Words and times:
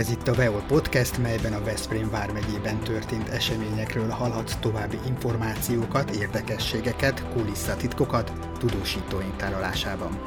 Ez 0.00 0.10
itt 0.10 0.26
a 0.28 0.34
VEOL 0.34 0.62
Podcast, 0.68 1.18
melyben 1.18 1.52
a 1.52 1.64
Veszprém 1.64 2.10
vármegyében 2.10 2.78
történt 2.80 3.28
eseményekről 3.28 4.08
hallhatsz 4.08 4.56
további 4.56 4.98
információkat, 5.06 6.10
érdekességeket, 6.10 7.32
kulisszatitkokat 7.32 8.32
tudósítóink 8.58 9.36
tárolásában. 9.36 10.20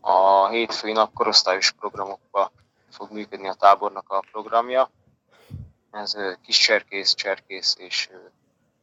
A 0.00 0.48
hétfői 0.48 0.92
nap 0.92 1.12
korosztályos 1.12 1.72
programokba 1.72 2.52
fog 2.90 3.12
működni 3.12 3.48
a 3.48 3.54
tábornak 3.54 4.04
a 4.08 4.24
programja. 4.30 4.90
Ez 5.90 6.16
kis 6.42 6.58
cserkész, 7.14 7.76
és 7.78 8.10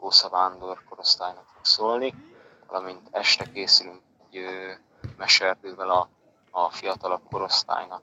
Ósza 0.00 0.28
Vándor 0.28 0.82
korosztálynak 0.88 1.46
fog 1.54 1.64
szólni, 1.64 2.14
valamint 2.66 3.08
este 3.10 3.44
készülünk 3.52 4.00
egy 4.30 4.44
meserdővel 5.16 5.90
a, 5.90 6.08
a 6.50 6.70
fiatalabb 6.70 7.22
korosztálynak. 7.30 8.02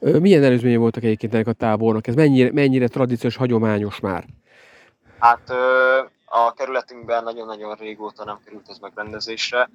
Milyen 0.00 0.42
előzménye 0.42 0.78
voltak 0.78 1.02
egyébként 1.02 1.34
ennek 1.34 1.46
a 1.46 1.52
tábornak? 1.52 2.06
Ez 2.06 2.14
mennyire, 2.14 2.52
mennyire 2.52 2.88
tradíciós, 2.88 3.36
hagyományos 3.36 4.00
már? 4.00 4.24
Hát 5.18 5.50
a 6.24 6.52
kerületünkben 6.52 7.22
nagyon-nagyon 7.22 7.74
régóta 7.74 8.24
nem 8.24 8.38
került 8.44 8.68
ez 8.68 8.78
megrendezésre. 8.78 9.70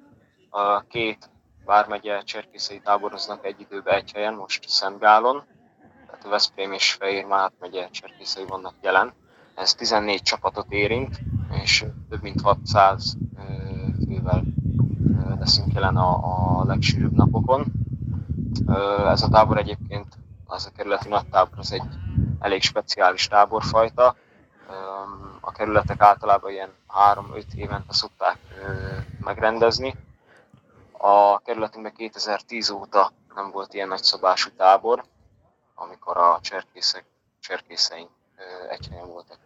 A 0.50 0.80
két 0.80 1.30
vármegye 1.64 2.22
cserkészei 2.22 2.80
táboroznak 2.84 3.46
egy 3.46 3.60
időben 3.60 3.94
egy 3.94 4.12
helyen, 4.12 4.34
most 4.34 4.68
Szentgálon. 4.68 5.42
Tehát 6.06 6.24
a 6.24 6.28
Veszprém 6.28 6.72
és 6.72 6.92
Fehérmár 6.92 7.50
megye 7.60 7.88
cserkészei 7.90 8.44
vannak 8.46 8.74
jelen. 8.80 9.12
Ez 9.54 9.74
14 9.74 10.22
csapatot 10.22 10.66
érint, 10.68 11.20
és 11.62 11.84
több 12.10 12.22
mint 12.22 12.40
600 12.40 13.16
fővel 14.06 14.42
leszünk 15.38 15.72
jelen 15.72 15.96
a, 15.96 16.60
a 16.60 16.64
legsűrűbb 16.64 17.12
napokon. 17.12 17.81
Ez 19.06 19.22
a 19.22 19.28
tábor 19.28 19.58
egyébként, 19.58 20.06
az 20.46 20.66
a 20.66 20.70
kerületi 20.76 21.08
nagy 21.08 21.26
tábor, 21.26 21.58
az 21.58 21.72
egy 21.72 21.82
elég 22.40 22.62
speciális 22.62 23.26
táborfajta. 23.28 24.16
A 25.40 25.52
kerületek 25.52 26.00
általában 26.00 26.50
ilyen 26.50 26.70
3-5 27.14 27.54
évente 27.54 27.92
szokták 27.92 28.38
megrendezni. 29.20 29.94
A 30.92 31.38
kerületünkben 31.38 31.94
2010 31.94 32.70
óta 32.70 33.12
nem 33.34 33.50
volt 33.50 33.74
ilyen 33.74 33.88
nagyszabású 33.88 34.50
tábor, 34.56 35.04
amikor 35.74 36.16
a 36.16 36.38
cserkészek, 36.40 37.04
cserkészeink 37.40 38.10
egy 38.70 38.88
helyen 38.90 39.06
voltak. 39.06 39.38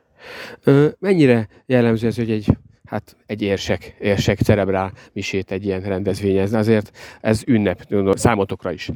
Mennyire 0.99 1.49
jellemző 1.67 2.07
ez, 2.07 2.17
hogy 2.17 2.31
egy 2.31 2.59
hát 2.87 3.17
egy 3.27 3.43
érsek, 3.43 3.97
érsek 3.99 4.39
cerebrál 4.39 4.93
misét 5.13 5.51
egy 5.51 5.65
ilyen 5.65 5.81
rendezvényezni. 5.81 6.59
Azért 6.59 6.97
ez 7.21 7.43
ünnep 7.47 7.83
számotokra 8.17 8.71
is. 8.71 8.91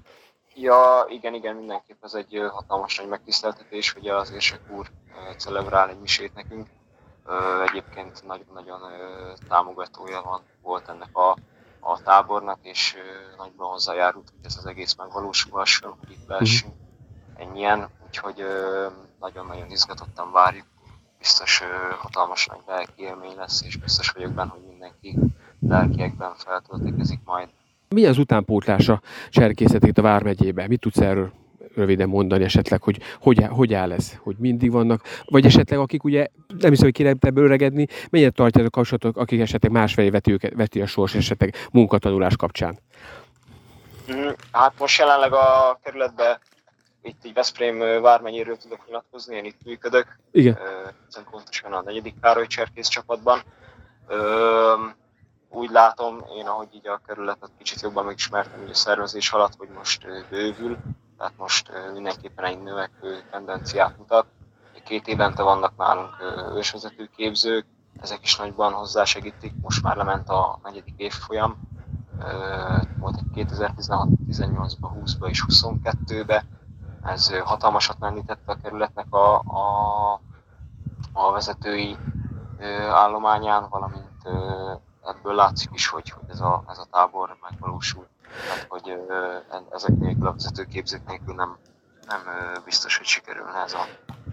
Ja, 0.55 1.07
igen, 1.09 1.35
igen, 1.35 1.57
mindenképp 1.57 2.05
ez 2.05 2.15
egy 2.15 2.43
hatalmas 2.51 2.99
nagy 2.99 3.09
megtiszteltetés, 3.09 3.93
hogy 3.93 4.09
az 4.09 4.33
érsek 4.33 4.61
úr 4.77 4.91
celebrál 5.37 5.89
egy 5.89 6.01
misét 6.01 6.35
nekünk. 6.35 6.67
Egyébként 7.69 8.27
nagyon-nagyon 8.27 8.81
támogatója 9.49 10.23
van, 10.23 10.43
volt 10.63 10.89
ennek 10.89 11.17
a, 11.17 11.37
a 11.81 12.03
tábornak, 12.03 12.59
és 12.63 12.97
nagyban 13.37 13.71
hozzájárult, 13.71 14.29
hogy 14.31 14.45
ez 14.45 14.57
az 14.57 14.67
egész 14.67 14.95
megvalósulhasson, 14.95 15.97
hogy 16.01 16.11
itt 16.11 16.29
lehessünk 16.29 16.75
ennyien, 17.37 17.89
úgyhogy 18.07 18.45
nagyon-nagyon 19.21 19.71
izgatottan 19.71 20.33
várjuk 20.33 20.67
biztos 21.21 21.63
hatalmas 21.99 22.47
nagy 22.47 22.61
lelki 22.67 23.03
élmény 23.03 23.37
lesz, 23.37 23.63
és 23.67 23.77
biztos 23.77 24.11
vagyok 24.11 24.33
benne, 24.33 24.51
hogy 24.51 24.63
mindenki 24.69 25.19
lelkiekben 25.69 26.35
feltöltekezik 26.35 27.21
majd. 27.25 27.49
Mi 27.89 28.07
az 28.07 28.19
utánpótlása 28.19 29.01
cserkészetét 29.31 29.99
a 29.99 30.03
Vármegyébe? 30.03 30.67
Mit 30.67 30.81
tudsz 30.81 31.01
erről 31.01 31.33
röviden 31.75 32.09
mondani 32.09 32.45
esetleg, 32.45 32.83
hogy 32.83 33.01
hogy, 33.21 33.45
hogy 33.49 33.75
áll 33.75 33.93
ez, 33.93 34.17
hogy 34.23 34.37
mindig 34.39 34.71
vannak, 34.71 35.03
vagy 35.25 35.45
esetleg 35.47 35.79
akik 35.79 36.05
ugye 36.05 36.27
nem 36.49 36.71
hiszem, 36.71 36.85
hogy 36.85 36.95
kéne 36.95 37.15
ebből 37.21 37.45
öregedni, 37.45 37.87
mennyire 38.11 38.31
tartják 38.31 38.67
a 38.67 38.71
kapcsolatok, 38.71 39.17
akik 39.17 39.41
esetleg 39.41 39.73
másfelé 39.73 40.11
veti, 40.11 40.33
őket, 40.33 40.55
veti 40.55 40.81
a 40.81 40.87
sors 40.87 41.15
esetleg 41.15 41.55
munkatanulás 41.73 42.37
kapcsán? 42.37 42.79
Hát 44.53 44.73
most 44.79 44.99
jelenleg 44.99 45.33
a 45.33 45.79
kerületben 45.83 46.39
itt 47.03 47.25
így 47.25 47.35
Veszprém 47.35 48.03
vármegyéről 48.03 48.57
tudok 48.57 48.87
nyilatkozni, 48.87 49.37
én 49.37 49.45
itt 49.45 49.65
működök. 49.65 50.19
Igen. 50.31 50.59
Ezen 51.09 51.25
pontosan 51.31 51.73
a 51.73 51.83
negyedik 51.83 52.21
Károly 52.21 52.47
Cserkész 52.47 52.89
csapatban. 52.89 53.43
Úgy 55.49 55.71
látom, 55.71 56.25
én 56.39 56.47
ahogy 56.47 56.69
így 56.73 56.89
a 56.89 57.01
kerületet 57.07 57.51
kicsit 57.59 57.81
jobban 57.81 58.05
megismertem, 58.05 58.61
hogy 58.61 58.71
a 58.71 58.75
szervezés 58.75 59.33
alatt, 59.33 59.57
hogy 59.57 59.69
most 59.69 60.07
bővül, 60.31 60.79
tehát 61.19 61.37
most 61.37 61.71
mindenképpen 61.93 62.45
egy 62.45 62.63
növekvő 62.63 63.23
tendenciát 63.31 63.99
mutat. 63.99 64.27
Két 64.85 65.07
évente 65.07 65.43
vannak 65.43 65.77
nálunk 65.77 66.15
ősvezető 66.55 67.11
képzők, 67.17 67.67
ezek 68.01 68.19
is 68.23 68.37
nagyban 68.37 68.73
hozzásegítik, 68.73 69.53
most 69.63 69.83
már 69.83 69.97
lement 69.97 70.29
a 70.29 70.61
negyedik 70.63 70.95
évfolyam, 70.97 71.61
volt 72.99 73.17
egy 73.17 73.47
2016-18-ban, 73.47 74.91
20-ban 75.05 75.29
és 75.29 75.45
22-ben, 75.49 76.60
ez 77.05 77.31
hatalmasat 77.45 77.97
lendítette 78.01 78.53
a 78.53 78.57
kerületnek 78.63 79.07
a, 79.11 79.39
a, 79.39 80.21
a 81.13 81.33
vezetői 81.33 81.97
állományán, 82.91 83.69
valamint 83.69 84.29
ebből 85.05 85.35
látszik 85.35 85.71
is, 85.73 85.89
hogy, 85.89 86.11
hogy 86.11 86.31
ez, 86.31 86.41
a, 86.41 86.65
ez 86.69 86.79
a 86.79 86.87
tábor 86.91 87.37
megvalósul. 87.51 88.07
Tehát, 88.47 88.67
hogy 88.69 88.99
ezek 89.71 89.97
nélkül 89.97 90.27
a 90.27 90.33
vezetőképzők 90.33 91.07
nélkül 91.07 91.35
nem, 91.35 91.57
nem 92.07 92.21
biztos, 92.65 92.97
hogy 92.97 93.07
sikerülne 93.07 93.59
ez 93.59 93.73
a, 93.73 93.87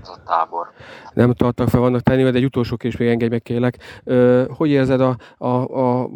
ez 0.08 0.14
a 0.18 0.24
tábor. 0.26 0.68
Nem 1.14 1.34
tartak 1.34 1.70
fel, 1.70 1.80
vannak 1.80 2.02
tenni, 2.02 2.24
de 2.24 2.38
egy 2.38 2.44
utolsó 2.44 2.76
kés 2.76 2.98
még 2.98 3.08
engedj 3.08 3.32
meg 3.32 3.42
kérlek. 3.42 4.04
Hogy 4.50 4.70
érzed 4.70 5.02
a, 5.02 5.18
a, 5.38 5.48
a 5.80 6.10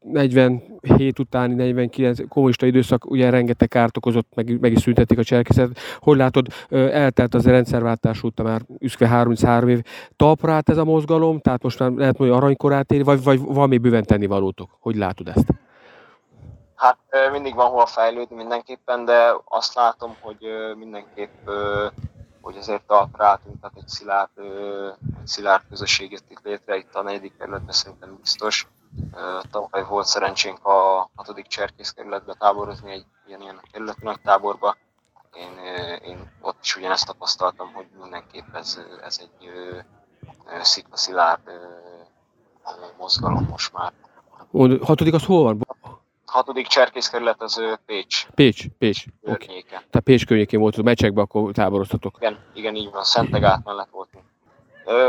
47 0.00 1.18
utáni, 1.18 1.54
49 1.54 2.28
kommunista 2.28 2.66
időszak, 2.66 3.10
ugye 3.10 3.30
rengeteg 3.30 3.68
kárt 3.68 3.96
okozott, 3.96 4.28
meg, 4.34 4.60
meg 4.60 4.72
is 4.72 4.80
szüntették 4.80 5.18
a 5.18 5.24
cselekészetet. 5.24 5.78
Hogy 5.98 6.16
látod, 6.16 6.46
eltelt 6.70 7.34
az 7.34 7.46
a 7.46 7.50
rendszerváltás 7.50 8.22
óta 8.22 8.42
már 8.42 8.60
üszkve 8.78 9.08
33 9.08 9.68
év. 9.68 9.82
Talpra 10.16 10.60
ez 10.64 10.76
a 10.76 10.84
mozgalom, 10.84 11.40
tehát 11.40 11.62
most 11.62 11.78
már 11.78 11.90
lehet 11.90 12.18
mondani 12.18 12.40
aranykorát 12.40 12.92
éri, 12.92 13.02
vagy, 13.02 13.22
vagy 13.22 13.40
van 13.40 13.68
még 13.68 13.80
bőven 13.80 14.04
tenni 14.04 14.26
valótok? 14.26 14.70
Hogy 14.80 14.96
látod 14.96 15.28
ezt? 15.28 15.46
Hát 16.82 16.98
mindig 17.32 17.54
van 17.54 17.70
hol 17.70 17.86
fejlődni 17.86 18.36
mindenképpen, 18.36 19.04
de 19.04 19.34
azt 19.44 19.74
látom, 19.74 20.16
hogy 20.20 20.38
mindenképp 20.78 21.48
hogy 22.42 22.56
azért 22.56 22.86
talpra 22.86 23.40
tehát 23.60 23.76
egy 23.76 23.88
szilárd, 23.88 24.30
egy 25.20 25.26
szilárd 25.26 25.62
közösség 25.68 26.12
itt 26.12 26.40
létre, 26.42 26.76
itt 26.76 26.94
a 26.94 27.02
negyedik 27.02 27.36
kerületben 27.38 27.74
szerintem 27.74 28.16
biztos. 28.20 28.68
Tavaly 29.50 29.84
volt 29.84 30.06
szerencsénk 30.06 30.66
a 30.66 31.10
hatodik 31.14 31.46
cserkész 31.46 31.90
kerületbe 31.90 32.34
táborozni, 32.34 32.92
egy 32.92 33.04
ilyen, 33.26 33.40
ilyen 33.40 33.60
kerületi 33.72 34.00
nagy 34.02 34.20
táborba. 34.20 34.76
Én, 35.34 35.58
én 36.02 36.32
ott 36.40 36.58
is 36.62 36.76
ugyanezt 36.76 37.06
tapasztaltam, 37.06 37.72
hogy 37.72 37.86
mindenképp 38.00 38.54
ez, 38.54 38.80
ez 39.02 39.20
egy 39.20 39.50
szikla 40.62 40.96
szilárd 40.96 41.50
mozgalom 42.98 43.46
most 43.50 43.72
már. 43.72 43.92
Hatodik 44.80 45.14
az 45.14 45.24
hol 45.24 45.42
van? 45.42 45.71
Hatodik 46.32 46.66
cserkészkerület 46.66 47.42
az 47.42 47.62
Pécs. 47.86 48.26
Pécs, 48.34 48.64
Pécs. 48.78 49.04
Okay. 49.22 49.64
Tehát 49.68 50.00
Pécs 50.04 50.26
környékén 50.26 50.60
volt, 50.60 50.76
a 50.76 50.82
mecsekben 50.82 51.24
akkor 51.24 51.52
táboroztatok. 51.52 52.16
Igen, 52.18 52.38
igen, 52.54 52.74
így 52.74 52.90
van, 52.90 53.04
Szentegát 53.04 53.64
mellett 53.64 53.90
voltunk. 53.90 54.24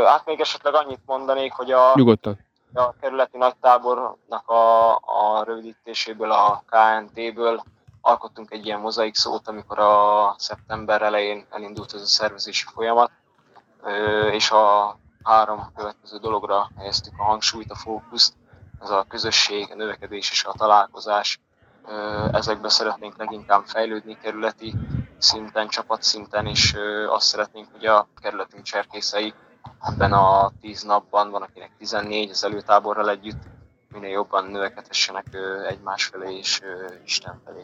hát 0.06 0.26
még 0.26 0.40
esetleg 0.40 0.74
annyit 0.74 1.00
mondanék, 1.06 1.52
hogy 1.52 1.70
a, 1.70 1.92
Nyugodtan. 1.94 2.38
a 2.74 2.92
kerületi 3.00 3.36
nagytábornak 3.36 4.48
a, 4.48 4.94
a 4.94 5.44
rövidítéséből, 5.44 6.30
a 6.30 6.64
KNT-ből 6.66 7.62
alkottunk 8.00 8.50
egy 8.50 8.66
ilyen 8.66 8.80
mozaik 8.80 9.14
szót, 9.14 9.48
amikor 9.48 9.78
a 9.78 10.34
szeptember 10.38 11.02
elején 11.02 11.46
elindult 11.50 11.94
ez 11.94 12.00
a 12.00 12.06
szervezési 12.06 12.64
folyamat, 12.72 13.10
és 14.32 14.50
a 14.50 14.96
három 15.22 15.72
következő 15.76 16.18
dologra 16.18 16.70
helyeztük 16.76 17.12
a 17.16 17.22
hangsúlyt, 17.22 17.70
a 17.70 17.74
fókuszt, 17.74 18.34
ez 18.84 18.90
a 18.90 19.04
közösség, 19.08 19.68
a 19.70 19.74
növekedés 19.74 20.30
és 20.30 20.44
a 20.44 20.52
találkozás. 20.52 21.40
Ezekbe 22.32 22.68
szeretnénk 22.68 23.16
leginkább 23.16 23.64
fejlődni 23.64 24.18
kerületi 24.22 24.74
szinten, 25.18 25.68
csapatszinten, 25.68 26.46
és 26.46 26.76
azt 27.08 27.26
szeretnénk, 27.26 27.68
hogy 27.72 27.86
a 27.86 28.08
kerületünk 28.22 28.62
cserkészei 28.62 29.34
ebben 29.80 30.12
a 30.12 30.52
tíz 30.60 30.82
napban, 30.82 31.30
van 31.30 31.42
akinek 31.42 31.70
14 31.78 32.30
az 32.30 32.44
előtáborral 32.44 33.10
együtt, 33.10 33.42
minél 33.88 34.10
jobban 34.10 34.44
növekedhessenek 34.44 35.26
egymás 35.68 36.04
felé 36.04 36.36
és 36.36 36.60
Isten 37.04 37.40
felé. 37.44 37.62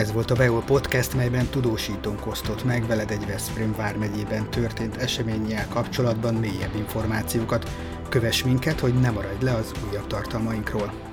Ez 0.00 0.12
volt 0.12 0.30
a 0.30 0.34
Beol 0.34 0.62
Podcast, 0.62 1.14
melyben 1.14 1.46
tudósítónk 1.46 2.26
osztott 2.26 2.64
meg 2.64 2.86
veled 2.86 3.10
egy 3.10 3.26
Veszprém 3.26 3.74
vármegyében 3.76 4.50
történt 4.50 4.96
eseménnyel 4.96 5.68
kapcsolatban 5.68 6.34
mélyebb 6.34 6.74
információkat. 6.74 7.70
Kövess 8.08 8.42
minket, 8.42 8.80
hogy 8.80 8.94
ne 8.94 9.10
maradj 9.10 9.44
le 9.44 9.54
az 9.54 9.72
újabb 9.88 10.06
tartalmainkról. 10.06 11.09